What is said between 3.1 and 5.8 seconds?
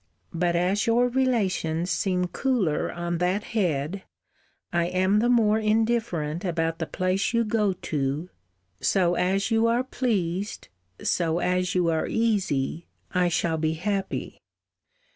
that head, I am the more